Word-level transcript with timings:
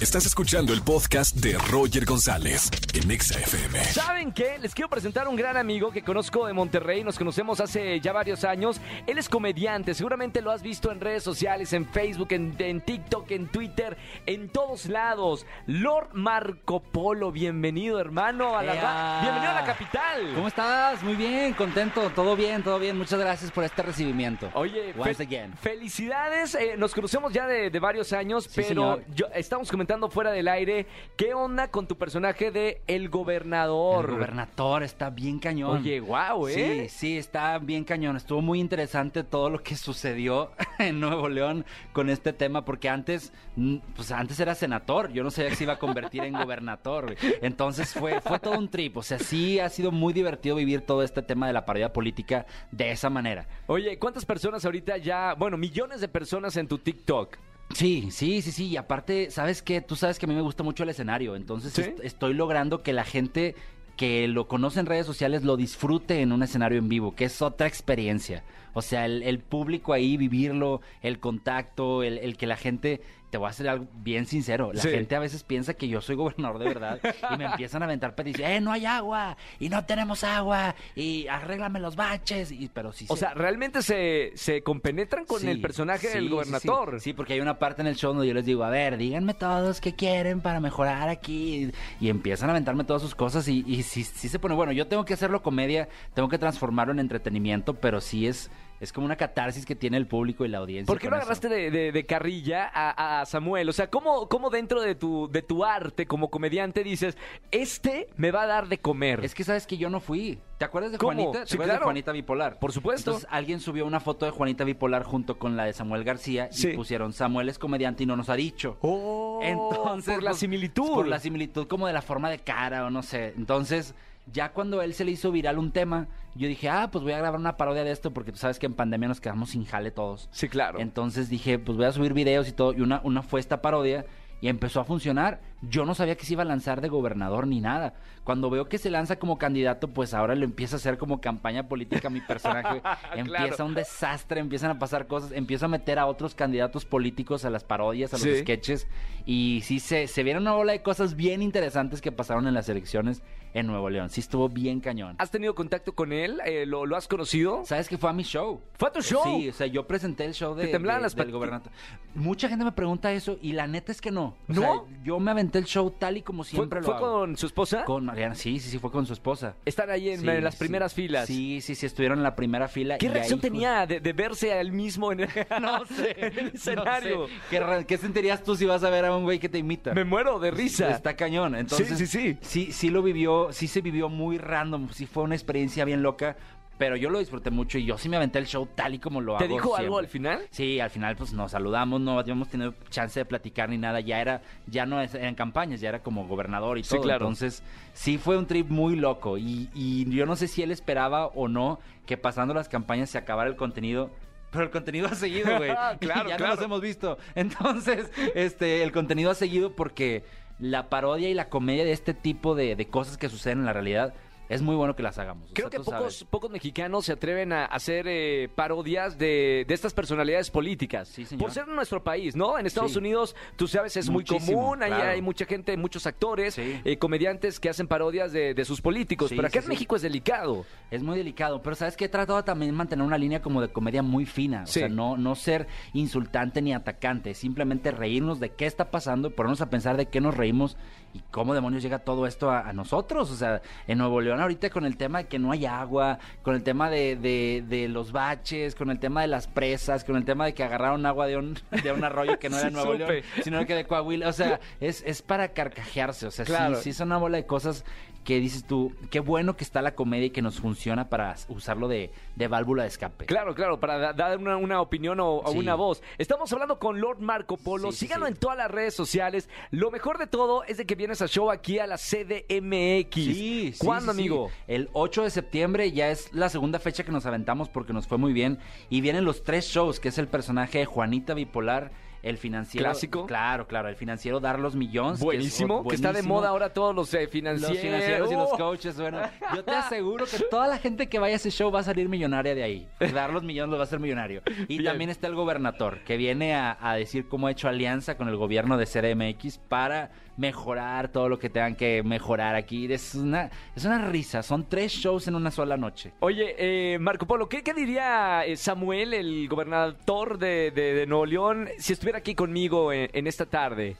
Estás 0.00 0.26
escuchando 0.26 0.74
el 0.74 0.82
podcast 0.82 1.36
de 1.36 1.56
Roger 1.56 2.04
González 2.04 2.70
en 2.92 3.10
Exa 3.10 3.38
FM. 3.38 3.82
¿Saben 3.84 4.30
qué? 4.30 4.58
Les 4.58 4.74
quiero 4.74 4.90
presentar 4.90 5.26
un 5.26 5.36
gran 5.36 5.56
amigo 5.56 5.90
que 5.90 6.02
conozco 6.02 6.46
de 6.46 6.52
Monterrey. 6.52 7.02
Nos 7.02 7.16
conocemos 7.16 7.60
hace 7.60 7.98
ya 8.00 8.12
varios 8.12 8.44
años. 8.44 8.78
Él 9.06 9.16
es 9.16 9.30
comediante. 9.30 9.94
Seguramente 9.94 10.42
lo 10.42 10.50
has 10.50 10.60
visto 10.60 10.92
en 10.92 11.00
redes 11.00 11.22
sociales, 11.22 11.72
en 11.72 11.86
Facebook, 11.86 12.28
en, 12.32 12.54
en 12.58 12.82
TikTok, 12.82 13.30
en 13.30 13.46
Twitter, 13.48 13.96
en 14.26 14.50
todos 14.50 14.84
lados. 14.84 15.46
Lord 15.66 16.10
Marco 16.12 16.80
Polo, 16.82 17.32
bienvenido, 17.32 17.98
hermano. 17.98 18.54
A 18.58 18.62
la 18.62 18.74
ra- 18.74 19.20
bienvenido 19.22 19.50
a 19.52 19.54
la 19.54 19.64
capital. 19.64 20.32
¿Cómo 20.34 20.48
estás? 20.48 21.02
Muy 21.02 21.14
bien, 21.14 21.54
contento, 21.54 22.10
todo 22.14 22.36
bien, 22.36 22.62
todo 22.62 22.78
bien. 22.78 22.98
Muchas 22.98 23.18
gracias 23.18 23.50
por 23.50 23.64
este 23.64 23.80
recibimiento. 23.82 24.50
Oye, 24.52 24.92
Once 24.98 25.14
fe- 25.14 25.22
again. 25.22 25.54
felicidades. 25.56 26.54
eh, 26.54 26.74
nos 26.76 26.92
conocemos 26.92 27.32
ya 27.32 27.46
de, 27.46 27.70
de 27.70 27.80
varios 27.80 28.12
años, 28.12 28.44
Sí, 28.50 28.60
pero 28.68 29.00
yo, 29.14 29.24
estamos 29.34 29.70
comentando 29.70 29.85
fuera 30.10 30.32
del 30.32 30.48
aire. 30.48 30.86
¿Qué 31.16 31.32
onda 31.34 31.68
con 31.70 31.86
tu 31.86 31.96
personaje 31.96 32.50
de 32.50 32.82
El 32.86 33.08
Gobernador? 33.08 34.06
El 34.06 34.16
gobernador 34.16 34.82
está 34.82 35.10
bien 35.10 35.38
cañón. 35.38 35.78
Oye, 35.78 36.00
guau, 36.00 36.48
¿eh? 36.48 36.88
Sí, 36.88 36.98
sí, 36.98 37.18
está 37.18 37.58
bien 37.58 37.84
cañón. 37.84 38.16
Estuvo 38.16 38.42
muy 38.42 38.60
interesante 38.60 39.24
todo 39.24 39.48
lo 39.48 39.62
que 39.62 39.76
sucedió 39.76 40.50
en 40.78 41.00
Nuevo 41.00 41.28
León 41.28 41.64
con 41.92 42.10
este 42.10 42.32
tema, 42.32 42.64
porque 42.64 42.88
antes, 42.88 43.32
mm, 43.56 43.76
pues 43.94 44.10
antes 44.10 44.38
era 44.40 44.54
senador, 44.54 45.12
yo 45.12 45.22
no 45.22 45.30
sabía 45.30 45.50
que 45.50 45.56
se 45.56 45.64
iba 45.64 45.74
a 45.74 45.78
convertir 45.78 46.24
en 46.24 46.34
gobernador. 46.34 47.04
güey. 47.04 47.34
Entonces 47.42 47.94
fue, 47.94 48.20
fue 48.20 48.38
todo 48.38 48.58
un 48.58 48.68
trip. 48.68 48.96
O 48.96 49.02
sea, 49.02 49.18
sí 49.18 49.60
ha 49.60 49.68
sido 49.68 49.92
muy 49.92 50.12
divertido 50.12 50.56
vivir 50.56 50.82
todo 50.82 51.02
este 51.02 51.22
tema 51.22 51.46
de 51.46 51.52
la 51.52 51.64
parodia 51.64 51.92
política 51.92 52.46
de 52.70 52.90
esa 52.90 53.08
manera. 53.08 53.46
Oye, 53.66 53.98
¿cuántas 53.98 54.24
personas 54.24 54.64
ahorita 54.64 54.96
ya, 54.98 55.34
bueno, 55.34 55.56
millones 55.56 56.00
de 56.00 56.08
personas 56.08 56.56
en 56.56 56.68
tu 56.68 56.78
TikTok? 56.78 57.38
Sí, 57.74 58.08
sí, 58.10 58.42
sí, 58.42 58.52
sí. 58.52 58.66
Y 58.68 58.76
aparte, 58.76 59.30
¿sabes 59.30 59.62
qué? 59.62 59.80
Tú 59.80 59.96
sabes 59.96 60.18
que 60.18 60.26
a 60.26 60.28
mí 60.28 60.34
me 60.34 60.40
gusta 60.42 60.62
mucho 60.62 60.82
el 60.82 60.88
escenario. 60.88 61.36
Entonces 61.36 61.72
¿Sí? 61.72 61.82
est- 61.82 62.00
estoy 62.02 62.34
logrando 62.34 62.82
que 62.82 62.92
la 62.92 63.04
gente 63.04 63.54
que 63.96 64.28
lo 64.28 64.46
conoce 64.46 64.78
en 64.80 64.86
redes 64.86 65.06
sociales 65.06 65.42
lo 65.42 65.56
disfrute 65.56 66.20
en 66.20 66.32
un 66.32 66.42
escenario 66.42 66.78
en 66.78 66.88
vivo, 66.88 67.14
que 67.14 67.24
es 67.24 67.40
otra 67.42 67.66
experiencia. 67.66 68.44
O 68.74 68.82
sea, 68.82 69.06
el, 69.06 69.22
el 69.22 69.38
público 69.38 69.94
ahí, 69.94 70.16
vivirlo, 70.18 70.82
el 71.02 71.18
contacto, 71.18 72.02
el, 72.02 72.18
el 72.18 72.36
que 72.36 72.46
la 72.46 72.56
gente... 72.56 73.00
Te 73.30 73.38
voy 73.38 73.46
a 73.48 73.50
hacer 73.50 73.68
algo 73.68 73.86
bien 73.96 74.24
sincero. 74.26 74.72
La 74.72 74.80
Sí. 74.82 74.88
gente 74.90 75.16
a 75.16 75.18
veces 75.18 75.42
piensa 75.42 75.74
que 75.74 75.88
yo 75.88 76.00
soy 76.00 76.14
gobernador 76.16 76.58
de 76.60 76.66
verdad 76.66 77.00
y 77.32 77.36
me 77.36 77.46
empiezan 77.46 77.82
a 77.82 77.86
aventar 77.86 78.14
peticiones. 78.14 78.56
¡Eh, 78.56 78.60
no 78.60 78.70
hay 78.72 78.86
agua! 78.86 79.36
¡Y 79.58 79.68
no 79.68 79.84
tenemos 79.84 80.22
agua! 80.22 80.74
¡Y 80.94 81.26
arréglame 81.26 81.80
los 81.80 81.96
baches! 81.96 82.52
Y, 82.52 82.68
pero 82.68 82.92
sí 82.92 83.06
O 83.08 83.14
se- 83.16 83.20
sea, 83.20 83.34
¿realmente 83.34 83.82
se, 83.82 84.30
se 84.36 84.62
compenetran 84.62 85.24
con 85.26 85.40
Sí, 85.40 85.48
el 85.48 85.60
personaje 85.60 86.06
sí, 86.06 86.14
del 86.14 86.30
gobernador? 86.30 87.00
Sí, 87.00 87.10
sí, 87.10 87.12
porque 87.14 87.32
hay 87.32 87.40
una 87.40 87.58
parte 87.58 87.82
en 87.82 87.88
el 87.88 87.96
show 87.96 88.12
donde 88.12 88.28
yo 88.28 88.34
les 88.34 88.46
digo, 88.46 88.62
a 88.62 88.70
ver, 88.70 88.96
díganme 88.96 89.34
todos 89.34 89.80
qué 89.80 89.94
quieren 89.94 90.40
para 90.40 90.60
mejorar 90.60 91.08
aquí. 91.08 91.72
Y 92.00 92.08
empiezan 92.08 92.48
a 92.48 92.52
aventarme 92.52 92.84
todas 92.84 93.02
sus 93.02 93.14
cosas 93.16 93.48
y, 93.48 93.64
y 93.66 93.82
sí, 93.82 94.04
sí 94.04 94.28
se 94.28 94.38
pone, 94.38 94.54
bueno, 94.54 94.70
yo 94.72 94.86
tengo 94.86 95.04
que 95.04 95.14
hacerlo 95.14 95.42
comedia, 95.42 95.88
tengo 96.14 96.28
que 96.28 96.38
transformarlo 96.38 96.92
en 96.92 97.00
entretenimiento, 97.00 97.74
pero 97.74 98.00
sí 98.00 98.26
es, 98.28 98.50
es 98.80 98.92
como 98.92 99.06
una 99.06 99.16
catarsis 99.16 99.64
que 99.64 99.74
tiene 99.74 99.96
el 99.96 100.06
público 100.06 100.44
y 100.44 100.48
la 100.48 100.58
audiencia. 100.58 100.86
¿Por 100.86 100.98
qué 101.00 101.06
eso. 101.06 101.16
agarraste 101.16 101.48
de, 101.48 101.70
de- 101.70 101.92
de 101.92 102.06
carrilla 102.06 102.70
a, 102.72 103.20
a 103.20 103.26
Samuel? 103.26 103.68
O 103.68 103.72
sea, 103.72 103.88
¿cómo, 103.88 104.28
cómo 104.28 104.50
dentro 104.50 104.80
de 104.82 104.94
tu, 104.94 105.28
de 105.30 105.42
tu 105.42 105.64
arte 105.64 106.06
como 106.06 106.30
comediante 106.30 106.82
dices, 106.84 107.16
este 107.50 108.08
me 108.16 108.30
va 108.30 108.42
a 108.42 108.46
dar 108.46 108.68
de 108.68 108.78
comer? 108.78 109.24
Es 109.24 109.34
que 109.34 109.44
sabes 109.44 109.66
que 109.66 109.76
yo 109.76 109.88
no 109.90 110.00
fui. 110.00 110.38
¿Te 110.58 110.64
acuerdas 110.64 110.92
de 110.92 110.98
¿Cómo? 110.98 111.12
Juanita? 111.12 111.40
¿Te 111.44 111.46
Sí, 111.48 111.54
acuerdas 111.54 111.74
claro. 111.74 111.80
de 111.80 111.84
Juanita 111.84 112.12
Bipolar? 112.12 112.58
Por 112.58 112.72
supuesto. 112.72 113.10
Entonces 113.10 113.28
alguien 113.30 113.60
subió 113.60 113.86
una 113.86 114.00
foto 114.00 114.24
de 114.26 114.32
Juanita 114.32 114.64
Bipolar 114.64 115.02
junto 115.04 115.38
con 115.38 115.56
la 115.56 115.64
de 115.64 115.72
Samuel 115.72 116.02
García 116.04 116.48
Sí. 116.50 116.68
y 116.70 116.76
pusieron 116.76 117.12
Samuel 117.12 117.48
es 117.48 117.58
comediante 117.58 118.02
y 118.04 118.06
no 118.06 118.16
nos 118.16 118.28
ha 118.30 118.36
dicho. 118.36 118.78
Oh, 118.80 119.40
Entonces, 119.42 120.14
por 120.14 120.22
la 120.22 120.30
pues, 120.30 120.40
similitud. 120.40 120.88
Por 120.94 121.08
la 121.08 121.18
similitud 121.18 121.66
como 121.66 121.86
de 121.86 121.92
la 121.92 122.02
forma 122.02 122.30
de 122.30 122.38
cara 122.38 122.86
o 122.86 122.90
no 122.90 123.02
sé. 123.02 123.34
Entonces, 123.36 123.94
ya 124.32 124.52
cuando 124.52 124.82
él 124.82 124.94
se 124.94 125.04
le 125.04 125.12
hizo 125.12 125.30
viral 125.30 125.58
un 125.58 125.72
tema, 125.72 126.08
yo 126.34 126.48
dije, 126.48 126.68
ah, 126.68 126.90
pues 126.90 127.04
voy 127.04 127.12
a 127.12 127.18
grabar 127.18 127.38
una 127.38 127.56
parodia 127.56 127.84
de 127.84 127.92
esto 127.92 128.12
porque 128.12 128.32
tú 128.32 128.38
sabes 128.38 128.58
que 128.58 128.66
en 128.66 128.74
pandemia 128.74 129.08
nos 129.08 129.20
quedamos 129.20 129.50
sin 129.50 129.64
jale 129.64 129.90
todos. 129.90 130.28
Sí, 130.32 130.48
claro. 130.48 130.80
Entonces 130.80 131.28
dije, 131.28 131.58
pues 131.58 131.76
voy 131.76 131.86
a 131.86 131.92
subir 131.92 132.12
videos 132.12 132.48
y 132.48 132.52
todo. 132.52 132.72
Y 132.72 132.80
una, 132.80 133.00
una 133.04 133.22
fue 133.22 133.40
esta 133.40 133.62
parodia 133.62 134.04
y 134.40 134.48
empezó 134.48 134.80
a 134.80 134.84
funcionar. 134.84 135.40
Yo 135.62 135.84
no 135.86 135.94
sabía 135.94 136.16
que 136.16 136.26
se 136.26 136.34
iba 136.34 136.42
a 136.42 136.46
lanzar 136.46 136.80
de 136.80 136.88
gobernador 136.88 137.46
ni 137.46 137.60
nada. 137.60 137.94
Cuando 138.24 138.50
veo 138.50 138.68
que 138.68 138.76
se 138.78 138.90
lanza 138.90 139.16
como 139.16 139.38
candidato, 139.38 139.88
pues 139.88 140.12
ahora 140.14 140.34
lo 140.34 140.44
empieza 140.44 140.76
a 140.76 140.78
hacer 140.78 140.98
como 140.98 141.20
campaña 141.20 141.66
política 141.68 142.10
mi 142.10 142.20
personaje. 142.20 142.82
empieza 143.16 143.46
Claro. 143.56 143.66
un 143.66 143.74
desastre, 143.74 144.40
empiezan 144.40 144.70
a 144.72 144.78
pasar 144.78 145.06
cosas, 145.06 145.32
empiezo 145.32 145.64
a 145.66 145.68
meter 145.68 145.98
a 145.98 146.06
otros 146.06 146.34
candidatos 146.34 146.84
políticos 146.84 147.44
a 147.44 147.50
las 147.50 147.64
parodias, 147.64 148.12
a 148.12 148.16
los 148.18 148.24
Sí. 148.24 148.38
sketches. 148.40 148.86
Y 149.24 149.60
sí, 149.64 149.80
se, 149.80 150.06
se 150.08 150.22
vieron 150.22 150.42
una 150.42 150.54
ola 150.56 150.72
de 150.72 150.82
cosas 150.82 151.16
bien 151.16 151.40
interesantes 151.42 152.00
que 152.02 152.12
pasaron 152.12 152.46
en 152.46 152.54
las 152.54 152.68
elecciones 152.68 153.22
en 153.54 153.66
Nuevo 153.66 153.88
León. 153.88 154.10
Sí 154.10 154.20
estuvo 154.20 154.48
bien 154.50 154.80
cañón. 154.80 155.14
¿Has 155.18 155.30
tenido 155.30 155.54
contacto 155.54 155.94
con 155.94 156.12
él? 156.12 156.40
Eh, 156.44 156.66
¿lo, 156.66 156.84
lo 156.84 156.96
has 156.96 157.08
conocido? 157.08 157.62
¿Sabes 157.64 157.88
que 157.88 157.96
fue 157.96 158.10
a 158.10 158.12
mi 158.12 158.22
show? 158.24 158.60
¿Fue 158.74 158.88
a 158.88 158.92
tu 158.92 159.00
show? 159.00 159.22
Sí, 159.24 159.48
o 159.48 159.52
sea, 159.52 159.66
yo 159.66 159.86
presenté 159.86 160.26
el 160.26 160.34
show 160.34 160.54
de, 160.54 160.66
¿Te 160.66 160.78
de- 160.78 160.84
las 160.84 161.14
del 161.16 161.32
gobernador. 161.32 161.70
Mucha 162.14 162.48
gente 162.48 162.64
me 162.64 162.72
pregunta 162.72 163.10
eso 163.12 163.38
y 163.40 163.52
la 163.52 163.66
neta 163.66 163.92
es 163.92 164.00
que 164.00 164.10
no. 164.10 164.36
O 164.48 164.52
¿No? 164.52 164.60
sea, 164.60 164.70
yo 165.04 165.18
me 165.18 165.30
aventé 165.30 165.45
el 165.54 165.64
show 165.64 165.90
tal 165.90 166.16
y 166.16 166.22
como 166.22 166.42
¿Fue, 166.44 166.50
siempre 166.50 166.82
fue 166.82 166.94
lo 166.94 166.96
hago. 166.98 167.20
con 167.20 167.36
su 167.36 167.46
esposa? 167.46 167.84
Con 167.84 168.04
Mariana, 168.04 168.34
sí, 168.34 168.58
sí, 168.60 168.70
sí, 168.70 168.78
fue 168.78 168.90
con 168.90 169.06
su 169.06 169.12
esposa. 169.12 169.56
Están 169.64 169.90
ahí 169.90 170.10
en, 170.10 170.20
Sí, 170.20 170.28
en 170.28 170.42
las 170.44 170.54
sí. 170.54 170.58
primeras 170.60 170.94
filas. 170.94 171.26
Sí, 171.26 171.60
sí, 171.60 171.74
sí, 171.74 171.86
estuvieron 171.86 172.18
en 172.18 172.22
la 172.24 172.34
primera 172.36 172.68
fila. 172.68 172.98
¿Qué 172.98 173.06
y 173.06 173.08
reacción 173.08 173.38
ahí 173.38 173.40
fue- 173.40 173.50
tenía 173.50 173.86
de, 173.86 174.00
de 174.00 174.12
verse 174.12 174.52
a 174.52 174.60
él 174.60 174.72
mismo 174.72 175.12
en 175.12 175.20
el, 175.20 175.28
No 175.60 175.84
sé. 175.86 176.16
en 176.18 176.38
el 176.38 176.44
no 176.46 176.50
escenario? 176.52 177.26
sé. 177.28 177.32
¿Qué, 177.50 177.60
ra- 177.60 177.84
qué 177.84 177.98
sentirías 177.98 178.42
tú 178.42 178.56
si 178.56 178.64
vas 178.64 178.82
a 178.84 178.90
ver 178.90 179.04
a 179.04 179.16
un 179.16 179.24
güey 179.24 179.38
que 179.38 179.48
te 179.48 179.58
imita? 179.58 179.94
Me 179.94 180.04
muero 180.04 180.38
de 180.38 180.50
risa. 180.50 180.90
Está 180.90 181.16
cañón. 181.16 181.54
Entonces, 181.54 181.96
sí, 181.98 182.06
sí. 182.06 182.38
Sí, 182.40 182.72
sí 182.72 182.90
lo 182.90 183.02
vivió, 183.02 183.48
sí 183.52 183.66
se 183.68 183.80
vivió 183.80 184.08
muy 184.08 184.38
random, 184.38 184.88
sí 184.90 185.06
fue 185.06 185.22
una 185.22 185.34
experiencia 185.34 185.84
bien 185.84 186.02
loca, 186.02 186.36
pero 186.78 186.96
yo 186.96 187.08
lo 187.10 187.18
disfruté 187.18 187.50
mucho 187.50 187.78
y 187.78 187.84
yo 187.86 187.96
sí 187.98 188.08
me 188.08 188.16
aventé 188.16 188.38
el 188.38 188.46
show 188.46 188.68
tal 188.74 188.94
y 188.94 188.98
como 188.98 189.20
lo 189.20 189.36
¿Te 189.38 189.44
hago. 189.44 189.54
dijo 189.54 189.76
algo 189.76 189.98
al 189.98 190.08
final? 190.08 190.42
Sí, 190.50 190.78
al 190.80 190.90
final 190.90 191.16
pues 191.16 191.32
nos 191.32 191.52
saludamos, 191.52 192.00
no 192.00 192.18
habíamos 192.18 192.48
tenido 192.48 192.74
chance 192.90 193.18
de 193.20 193.24
platicar 193.24 193.68
ni 193.70 193.78
nada, 193.78 194.00
ya 194.00 194.20
era, 194.20 194.42
ya 194.66 194.84
no 194.86 195.00
eran 195.00 195.34
campañas, 195.34 195.80
ya 195.80 195.88
era 195.88 196.02
como 196.02 196.26
gobernador 196.26 196.78
y 196.78 196.82
Sí, 196.84 196.90
todo. 196.90 197.02
claro. 197.02 197.24
Entonces, 197.26 197.62
sí 197.94 198.18
fue 198.18 198.36
un 198.36 198.46
trip 198.46 198.68
muy 198.68 198.96
loco 198.96 199.38
y, 199.38 199.70
y 199.74 200.08
yo 200.14 200.26
no 200.26 200.36
sé 200.36 200.48
si 200.48 200.62
él 200.62 200.70
esperaba 200.70 201.26
o 201.28 201.48
no 201.48 201.78
que 202.04 202.16
pasando 202.16 202.52
las 202.54 202.68
campañas 202.68 203.10
se 203.10 203.18
acabara 203.18 203.48
el 203.48 203.56
contenido. 203.56 204.10
Pero 204.52 204.64
el 204.64 204.70
contenido 204.70 205.08
ha 205.08 205.14
seguido, 205.14 205.56
güey. 205.56 205.70
Claro, 206.00 206.28
ya 206.28 206.36
claro. 206.36 206.46
no 206.46 206.54
los 206.56 206.64
hemos 206.64 206.80
visto. 206.80 207.18
Entonces, 207.34 208.10
este, 208.34 208.82
el 208.82 208.92
contenido 208.92 209.30
ha 209.30 209.34
seguido 209.34 209.72
porque 209.74 210.24
la 210.58 210.88
parodia 210.88 211.28
y 211.28 211.34
la 211.34 211.48
comedia 211.48 211.84
de 211.84 211.92
este 211.92 212.14
tipo 212.14 212.54
de, 212.54 212.76
de 212.76 212.86
cosas 212.86 213.18
que 213.18 213.28
suceden 213.28 213.58
en 213.60 213.66
la 213.66 213.72
realidad 213.72 214.14
es 214.48 214.62
muy 214.62 214.74
bueno 214.76 214.94
que 214.96 215.02
las 215.02 215.18
hagamos. 215.18 215.50
O 215.50 215.54
Creo 215.54 215.68
sea, 215.70 215.78
que 215.78 215.84
pocos, 215.84 216.24
pocos 216.30 216.50
mexicanos 216.50 217.04
se 217.06 217.12
atreven 217.12 217.52
a 217.52 217.64
hacer 217.66 218.06
eh, 218.08 218.48
parodias 218.54 219.18
de, 219.18 219.64
de 219.66 219.74
estas 219.74 219.92
personalidades 219.94 220.50
políticas. 220.50 221.08
Sí, 221.08 221.24
señor. 221.24 221.42
Por 221.42 221.52
ser 221.52 221.68
en 221.68 221.74
nuestro 221.76 222.02
país, 222.02 222.36
¿no? 222.36 222.58
En 222.58 222.66
Estados 222.66 222.92
Sí. 222.92 222.98
Unidos, 222.98 223.34
tú 223.56 223.66
sabes, 223.68 223.96
es 223.96 224.08
muy 224.08 224.24
común. 224.24 224.82
Ahí 224.82 224.90
claro. 224.90 225.10
hay 225.10 225.22
mucha 225.22 225.44
gente, 225.44 225.76
muchos 225.76 226.06
actores, 226.06 226.54
Sí. 226.54 226.80
eh, 226.84 226.98
comediantes 226.98 227.58
que 227.60 227.68
hacen 227.68 227.86
parodias 227.88 228.32
de, 228.32 228.54
de 228.54 228.64
sus 228.64 228.80
políticos. 228.80 229.30
Pero 229.34 229.46
acá 229.48 229.58
en. 229.58 229.68
México 229.68 229.96
es 229.96 230.02
delicado. 230.02 230.64
Es 230.90 231.02
muy 231.02 231.18
delicado, 231.18 231.62
pero 231.62 231.74
sabes 231.76 231.96
que 231.96 232.04
he 232.04 232.08
tratado 232.08 232.42
también 232.44 232.70
de 232.70 232.76
mantener 232.76 233.04
una 233.04 233.18
línea 233.18 233.42
como 233.42 233.60
de 233.60 233.68
comedia 233.68 234.02
muy 234.02 234.24
fina, 234.26 234.62
o 234.62 234.66
sea, 234.66 234.88
no, 234.88 235.16
no 235.16 235.34
ser 235.34 235.66
insultante 235.92 236.62
ni 236.62 236.72
atacante, 236.72 237.34
simplemente 237.34 237.90
reírnos 237.90 238.38
de 238.40 238.50
qué 238.50 238.66
está 238.66 238.90
pasando, 238.90 239.30
ponernos 239.30 239.60
a 239.60 239.70
pensar 239.70 239.96
de 239.96 240.06
qué 240.06 240.20
nos 240.20 240.36
reímos 240.36 240.76
y 241.14 241.20
cómo 241.30 241.54
demonios 241.54 241.82
llega 241.82 241.98
todo 242.00 242.26
esto 242.26 242.50
a, 242.50 242.68
a 242.68 242.72
nosotros, 242.72 243.30
o 243.30 243.36
sea, 243.36 243.62
en 243.86 243.98
Nuevo 243.98 244.20
León 244.20 244.35
ahorita 244.40 244.70
con 244.70 244.84
el 244.84 244.96
tema 244.96 245.18
de 245.18 245.26
que 245.28 245.38
no 245.38 245.52
hay 245.52 245.66
agua, 245.66 246.18
con 246.42 246.54
el 246.54 246.62
tema 246.62 246.90
de, 246.90 247.16
de- 247.16 247.64
de 247.66 247.88
los 247.88 248.12
baches, 248.12 248.74
con 248.74 248.90
el 248.90 248.98
tema 248.98 249.22
de 249.22 249.28
las 249.28 249.46
presas, 249.48 250.04
con 250.04 250.16
el 250.16 250.24
tema 250.24 250.44
de 250.46 250.54
que 250.54 250.62
agarraron 250.64 251.04
agua 251.06 251.26
de 251.26 251.36
un, 251.36 251.58
de 251.82 251.92
un 251.92 252.04
arroyo 252.04 252.38
que 252.38 252.48
no 252.48 252.58
era 252.58 252.68
Sí, 252.68 252.74
Nuevo 252.74 252.92
supe. 252.92 253.06
León, 253.06 253.22
sino 253.42 253.66
que 253.66 253.74
de 253.74 253.84
Coahuila, 253.86 254.28
o 254.28 254.32
sea, 254.32 254.60
es, 254.80 255.02
es 255.06 255.22
para 255.22 255.48
carcajearse, 255.48 256.26
o 256.26 256.30
sea, 256.30 256.44
sí- 256.44 256.50
Claro. 256.52 256.76
sí, 256.76 256.92
son 256.92 257.08
una 257.08 257.18
bola 257.18 257.36
de 257.36 257.46
cosas 257.46 257.84
que 258.26 258.40
dices 258.40 258.66
tú, 258.66 258.92
qué 259.10 259.20
bueno 259.20 259.56
que 259.56 259.62
está 259.64 259.80
la 259.80 259.94
comedia 259.94 260.26
y 260.26 260.30
que 260.30 260.42
nos 260.42 260.58
funciona 260.60 261.08
para 261.08 261.36
usarlo 261.48 261.86
de, 261.88 262.10
de 262.34 262.48
válvula 262.48 262.82
de 262.82 262.88
escape. 262.88 263.24
Claro, 263.24 263.54
claro, 263.54 263.78
para 263.80 263.98
da- 263.98 264.12
dar 264.12 264.36
una, 264.36 264.56
una 264.56 264.80
opinión 264.80 265.20
o, 265.20 265.36
o 265.36 265.52
Sí. 265.52 265.58
una 265.58 265.76
voz. 265.76 266.02
Estamos 266.18 266.52
hablando 266.52 266.78
con 266.80 267.00
Lord 267.00 267.20
Marco 267.20 267.56
Polo. 267.56 267.92
Sí, 267.92 267.98
sí, 267.98 268.06
Síganlo 268.06 268.26
sí. 268.26 268.32
en 268.32 268.38
todas 268.38 268.58
las 268.58 268.68
redes 268.70 268.94
sociales. 268.94 269.48
Lo 269.70 269.90
mejor 269.92 270.18
de 270.18 270.26
todo 270.26 270.64
es 270.64 270.76
de 270.76 270.86
que 270.86 270.96
vienes 270.96 271.22
al 271.22 271.28
show 271.28 271.50
aquí 271.52 271.78
a 271.78 271.86
la 271.86 271.96
CDMX. 271.98 273.14
Sí, 273.14 273.74
¿Cuándo, 273.78 274.10
amigo? 274.10 274.50
El 274.66 274.90
8 274.92 275.22
de 275.22 275.30
septiembre 275.30 275.92
ya 275.92 276.10
es 276.10 276.32
la 276.32 276.48
segunda 276.48 276.78
fecha 276.80 277.04
que 277.04 277.12
nos 277.12 277.26
aventamos 277.26 277.68
porque 277.68 277.92
nos 277.92 278.06
fue 278.08 278.18
muy 278.18 278.32
bien. 278.32 278.58
Y 278.90 279.00
vienen 279.02 279.24
los 279.24 279.44
tres 279.44 279.66
shows, 279.66 280.00
que 280.00 280.08
es 280.08 280.18
el 280.18 280.28
personaje 280.28 280.78
de 280.78 280.84
Juanita 280.86 281.32
Bipolar, 281.34 281.92
el 282.28 282.38
financiero. 282.38 282.84
Clásico. 282.86 283.26
Claro, 283.26 283.66
claro, 283.66 283.88
el 283.88 283.96
financiero 283.96 284.40
dar 284.40 284.58
los 284.60 284.74
millones. 284.76 285.20
Buenísimo, 285.20 285.86
que, 285.86 285.94
está 285.94 286.12
de 286.12 286.22
moda 286.22 286.48
ahora 286.48 286.72
todos 286.72 286.94
los 286.94 287.12
eh, 287.14 287.28
financieros. 287.28 287.70
Los 287.74 287.80
financieros 287.80 288.32
y 288.32 288.34
los 288.34 288.50
coaches. 288.50 288.96
Bueno, 289.00 289.20
yo 289.54 289.64
te 289.64 289.70
aseguro 289.72 290.24
que 290.26 290.38
toda 290.50 290.66
la 290.66 290.78
gente 290.78 291.08
que 291.08 291.18
vaya 291.18 291.34
a 291.34 291.36
ese 291.36 291.50
show 291.50 291.70
va 291.70 291.80
a 291.80 291.84
salir 291.84 292.08
millonaria 292.08 292.54
de 292.54 292.62
ahí. 292.62 292.88
Dar 293.14 293.32
los 293.32 293.42
millones 293.42 293.70
lo 293.72 293.78
va 293.78 293.84
a 293.84 293.86
ser 293.86 294.00
millonario. 294.00 294.42
Y 294.68 294.78
Bien. 294.78 294.84
también 294.84 295.10
está 295.10 295.26
el 295.26 295.34
gobernador, 295.34 296.00
que 296.04 296.16
viene 296.16 296.54
a, 296.54 296.76
a 296.80 296.94
decir 296.96 297.28
cómo 297.28 297.46
ha 297.46 297.50
hecho 297.52 297.68
alianza 297.68 298.16
con 298.16 298.28
el 298.28 298.36
gobierno 298.36 298.76
de 298.76 298.86
CDMX 298.86 299.58
para 299.58 300.10
mejorar 300.36 301.08
todo 301.08 301.30
lo 301.30 301.38
que 301.38 301.48
tengan 301.48 301.74
que 301.76 302.02
mejorar 302.02 302.54
aquí. 302.56 302.92
Es 302.92 303.14
una, 303.14 303.50
es 303.74 303.84
una 303.86 304.06
risa. 304.06 304.42
Son 304.42 304.68
tres 304.68 304.92
shows 304.92 305.26
en 305.28 305.34
una 305.34 305.50
sola 305.50 305.76
noche. 305.78 306.12
Oye, 306.20 306.54
eh, 306.58 306.98
Marco 306.98 307.26
Polo, 307.26 307.48
¿qué, 307.48 307.62
qué 307.62 307.72
diría 307.72 308.44
eh, 308.44 308.56
Samuel, 308.56 309.14
el 309.14 309.48
gobernador 309.48 310.38
de, 310.38 310.70
de- 310.72 310.92
de 310.94 311.06
Nuevo 311.06 311.24
León, 311.26 311.68
si 311.78 311.94
estuviera 311.94 312.15
aquí 312.16 312.34
conmigo 312.34 312.92
en, 312.92 313.10
en 313.12 313.26
esta 313.26 313.46
tarde? 313.46 313.96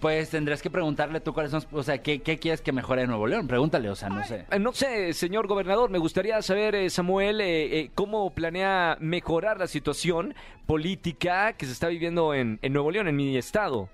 Pues 0.00 0.30
tendrás 0.30 0.62
que 0.62 0.70
preguntarle 0.70 1.18
tú 1.20 1.34
cuáles 1.34 1.50
son, 1.50 1.64
o 1.72 1.82
sea, 1.82 1.98
¿qué, 1.98 2.20
qué 2.22 2.38
quieres 2.38 2.60
que 2.60 2.70
mejore 2.70 3.02
en 3.02 3.08
Nuevo 3.08 3.26
León? 3.26 3.48
Pregúntale, 3.48 3.90
o 3.90 3.96
sea, 3.96 4.08
no 4.08 4.24
sé. 4.24 4.44
Eh, 4.48 4.58
No 4.60 4.72
sé, 4.72 5.12
señor 5.12 5.48
gobernador, 5.48 5.90
me 5.90 5.98
gustaría 5.98 6.40
saber, 6.40 6.76
eh, 6.76 6.88
Samuel, 6.88 7.40
eh, 7.40 7.80
eh, 7.80 7.90
cómo 7.96 8.30
planea 8.32 8.96
mejorar 9.00 9.58
la 9.58 9.66
situación 9.66 10.34
política 10.66 11.54
que 11.54 11.66
se 11.66 11.72
está 11.72 11.88
viviendo 11.88 12.32
en, 12.32 12.60
en 12.62 12.72
Nuevo 12.72 12.92
León, 12.92 13.08
en 13.08 13.16
mi 13.16 13.36
estado. 13.36 13.88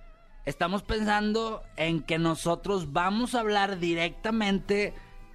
Estamos 0.44 0.82
pensando 0.82 1.62
en 1.78 2.02
que 2.02 2.18
nosotros 2.18 2.92
vamos 2.92 3.34
a 3.34 3.40
hablar 3.40 3.78
directamente 3.78 4.92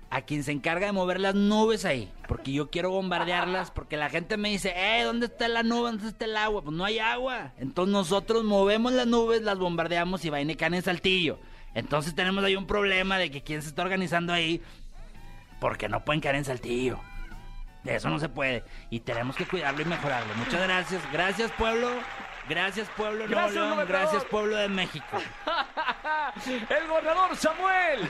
a 0.09 0.21
quien 0.21 0.43
se 0.43 0.51
encarga 0.51 0.87
de 0.87 0.91
mover 0.91 1.19
las 1.19 1.35
nubes 1.35 1.85
ahí. 1.85 2.11
Porque 2.27 2.51
yo 2.51 2.69
quiero 2.69 2.89
bombardearlas, 2.91 3.71
porque 3.71 3.97
la 3.97 4.09
gente 4.09 4.37
me 4.37 4.49
dice, 4.49 4.73
eh, 4.75 5.03
¿dónde 5.03 5.27
está 5.27 5.47
la 5.47 5.63
nube? 5.63 5.91
¿Dónde 5.91 6.07
está 6.07 6.25
el 6.25 6.37
agua? 6.37 6.63
Pues 6.63 6.75
no 6.75 6.85
hay 6.85 6.99
agua. 6.99 7.53
Entonces 7.57 7.91
nosotros 7.91 8.43
movemos 8.43 8.93
las 8.93 9.07
nubes, 9.07 9.41
las 9.41 9.57
bombardeamos 9.57 10.25
y 10.25 10.29
vayan 10.29 10.49
y 10.49 10.57
en 10.59 10.81
Saltillo. 10.81 11.39
Entonces 11.75 12.15
tenemos 12.15 12.43
ahí 12.43 12.55
un 12.55 12.65
problema 12.65 13.17
de 13.17 13.29
que 13.29 13.43
quién 13.43 13.61
se 13.61 13.69
está 13.69 13.83
organizando 13.83 14.33
ahí, 14.33 14.61
porque 15.59 15.87
no 15.87 16.03
pueden 16.03 16.21
caer 16.21 16.35
en 16.35 16.45
Saltillo. 16.45 16.99
De 17.83 17.95
eso 17.95 18.09
no 18.09 18.19
se 18.19 18.29
puede. 18.29 18.63
Y 18.89 19.01
tenemos 19.01 19.35
que 19.35 19.45
cuidarlo 19.45 19.81
y 19.81 19.85
mejorarlo. 19.85 20.33
Muchas 20.35 20.61
gracias. 20.61 21.01
Gracias, 21.13 21.51
pueblo. 21.51 21.89
Gracias, 22.49 22.89
pueblo 22.97 23.19
de 23.19 23.27
Nuevo 23.27 23.41
Gracias, 23.41 23.53
León. 23.75 23.85
Gracias, 23.87 24.25
pueblo 24.25 24.55
de 24.57 24.67
México. 24.69 25.05
El 26.69 26.87
gobernador 26.87 27.35
Samuel, 27.35 28.07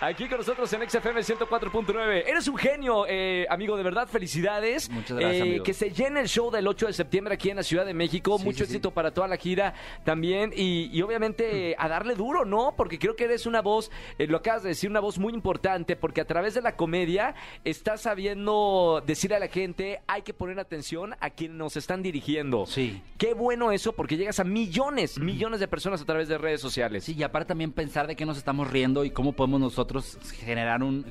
aquí 0.00 0.28
con 0.28 0.38
nosotros 0.38 0.72
en 0.72 0.88
XFM 0.88 1.20
104.9. 1.20 2.24
Eres 2.26 2.46
un 2.48 2.56
genio, 2.56 3.04
eh, 3.08 3.46
amigo, 3.48 3.76
de 3.76 3.82
verdad, 3.82 4.06
felicidades. 4.08 4.90
Muchas 4.90 5.16
gracias, 5.18 5.38
Eh, 5.40 5.42
amigo. 5.48 5.64
Que 5.64 5.74
se 5.74 5.90
llene 5.90 6.20
el 6.20 6.28
show 6.28 6.50
del 6.50 6.66
8 6.66 6.86
de 6.88 6.92
septiembre 6.92 7.34
aquí 7.34 7.50
en 7.50 7.56
la 7.56 7.62
Ciudad 7.62 7.86
de 7.86 7.94
México. 7.94 8.38
Sí, 8.38 8.44
Mucho 8.44 8.58
sí, 8.58 8.64
sí. 8.66 8.72
éxito 8.76 8.90
para 8.92 9.12
toda 9.12 9.28
la 9.28 9.36
gira 9.36 9.74
también. 10.04 10.52
Y, 10.54 10.90
y 10.92 11.02
obviamente 11.02 11.74
a 11.78 11.88
darle 11.88 12.14
duro, 12.14 12.44
¿no? 12.44 12.74
Porque 12.76 12.98
creo 12.98 13.16
que 13.16 13.24
eres 13.24 13.46
una 13.46 13.60
voz, 13.62 13.90
eh, 14.18 14.26
lo 14.26 14.36
acabas 14.38 14.62
de 14.62 14.70
decir, 14.70 14.90
una 14.90 15.00
voz 15.00 15.18
muy 15.18 15.32
importante, 15.32 15.96
porque 15.96 16.20
a 16.20 16.26
través 16.26 16.54
de 16.54 16.62
la 16.62 16.76
comedia 16.76 17.34
estás 17.64 18.02
sabiendo 18.02 19.02
decir 19.06 19.32
a 19.34 19.38
la 19.38 19.48
gente, 19.48 20.00
hay 20.06 20.22
que 20.22 20.34
poner 20.34 20.58
atención 20.60 21.14
a 21.20 21.30
quienes 21.30 21.56
nos 21.56 21.76
están 21.76 22.02
dirigiendo. 22.02 22.66
Sí. 22.66 23.00
Qué 23.16 23.32
bueno 23.34 23.72
eso, 23.80 23.92
porque 23.92 24.16
llegas 24.16 24.38
a 24.40 24.44
millones, 24.44 25.18
millones 25.18 25.60
de 25.60 25.68
personas 25.68 26.00
a 26.02 26.04
través 26.04 26.28
de 26.28 26.38
redes 26.38 26.60
sociales. 26.60 27.04
Sí, 27.04 27.14
y 27.18 27.22
aparte 27.22 27.48
también 27.48 27.72
pensar 27.72 28.06
de 28.06 28.14
qué 28.16 28.26
nos 28.26 28.36
estamos 28.38 28.70
riendo 28.70 29.04
y 29.04 29.10
cómo 29.10 29.32
podemos 29.32 29.60
nosotros 29.60 30.18
generar 30.38 30.82
un... 30.82 31.04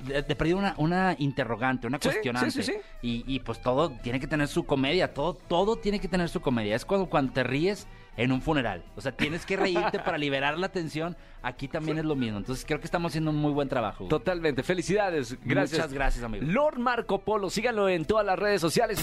de, 0.00 0.22
de 0.22 0.36
perdido 0.36 0.58
una, 0.58 0.74
una 0.78 1.16
interrogante, 1.18 1.86
una 1.86 1.98
Sí, 1.98 2.08
cuestionante. 2.08 2.50
sí, 2.50 2.62
sí, 2.62 2.72
sí. 2.72 2.78
Y, 3.02 3.24
y, 3.34 3.40
pues 3.40 3.60
todo 3.60 3.90
tiene 4.02 4.20
que 4.20 4.26
tener 4.26 4.48
su 4.48 4.64
comedia, 4.64 5.12
todo, 5.12 5.34
todo 5.34 5.76
tiene 5.76 5.98
que 6.00 6.08
tener 6.08 6.28
su 6.28 6.40
comedia. 6.40 6.76
Es 6.76 6.84
cuando, 6.84 7.08
cuando 7.10 7.32
te 7.32 7.42
ríes 7.42 7.86
en 8.16 8.30
un 8.30 8.42
funeral. 8.42 8.84
O 8.94 9.00
sea, 9.00 9.12
tienes 9.12 9.46
que 9.46 9.56
reírte 9.56 9.98
para 9.98 10.18
liberar 10.18 10.58
la 10.58 10.68
tensión. 10.70 11.16
Aquí 11.42 11.66
también 11.66 11.98
es 11.98 12.04
lo 12.04 12.14
mismo. 12.14 12.38
Entonces 12.38 12.64
creo 12.66 12.78
que 12.78 12.84
estamos 12.84 13.10
haciendo 13.10 13.30
un 13.30 13.36
muy 13.36 13.52
buen 13.52 13.68
trabajo. 13.68 14.06
Totalmente. 14.06 14.62
Felicidades. 14.62 15.36
Gracias. 15.44 15.78
Muchas 15.80 15.92
gracias, 15.92 16.24
amigo. 16.24 16.44
Lord 16.46 16.78
Marco 16.78 17.22
Polo. 17.24 17.50
Síganlo 17.50 17.88
en 17.88 18.04
todas 18.04 18.24
las 18.26 18.38
redes 18.38 18.60
sociales. 18.60 19.02